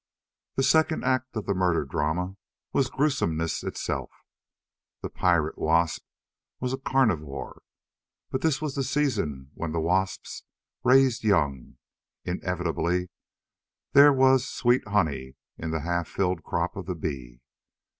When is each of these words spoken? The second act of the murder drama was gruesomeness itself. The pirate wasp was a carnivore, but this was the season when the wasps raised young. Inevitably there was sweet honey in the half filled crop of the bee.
The 0.55 0.63
second 0.63 1.03
act 1.03 1.35
of 1.37 1.45
the 1.45 1.53
murder 1.53 1.85
drama 1.85 2.35
was 2.73 2.89
gruesomeness 2.89 3.63
itself. 3.63 4.09
The 5.03 5.11
pirate 5.11 5.59
wasp 5.59 6.01
was 6.59 6.73
a 6.73 6.79
carnivore, 6.79 7.61
but 8.31 8.41
this 8.41 8.59
was 8.63 8.73
the 8.73 8.83
season 8.83 9.51
when 9.53 9.73
the 9.73 9.79
wasps 9.79 10.41
raised 10.83 11.23
young. 11.23 11.77
Inevitably 12.25 13.11
there 13.93 14.11
was 14.11 14.49
sweet 14.49 14.87
honey 14.87 15.35
in 15.59 15.69
the 15.69 15.81
half 15.81 16.07
filled 16.07 16.41
crop 16.43 16.75
of 16.75 16.87
the 16.87 16.95
bee. 16.95 17.39